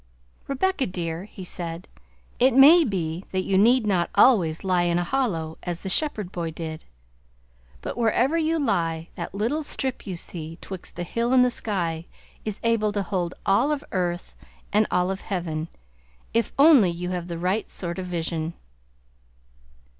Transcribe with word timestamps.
"Rebecca 0.47 0.87
dear," 0.87 1.25
he 1.25 1.43
said, 1.45 1.87
"it 2.39 2.55
may 2.55 2.83
be 2.83 3.25
that 3.31 3.43
you 3.43 3.55
need 3.55 3.85
not 3.85 4.09
always 4.15 4.63
lie 4.63 4.81
in 4.81 4.97
a 4.97 5.03
hollow, 5.03 5.59
as 5.61 5.81
the 5.81 5.91
shepherd 5.91 6.31
boy 6.31 6.49
did; 6.49 6.85
but 7.83 7.95
wherever 7.95 8.35
you 8.35 8.57
lie, 8.57 9.09
that 9.13 9.35
little 9.35 9.61
strip 9.61 10.07
you 10.07 10.15
see 10.15 10.57
'twixt 10.59 10.95
the 10.95 11.03
hill 11.03 11.33
and 11.33 11.45
the 11.45 11.51
sky' 11.51 12.07
is 12.43 12.59
able 12.63 12.91
to 12.93 13.03
hold 13.03 13.35
all 13.45 13.71
of 13.71 13.83
earth 13.91 14.33
and 14.73 14.87
all 14.89 15.11
of 15.11 15.21
heaven, 15.21 15.67
if 16.33 16.51
only 16.57 16.89
you 16.89 17.11
have 17.11 17.27
the 17.27 17.37
right 17.37 17.69
sort 17.69 17.99
of 17.99 18.07
vision." 18.07 18.55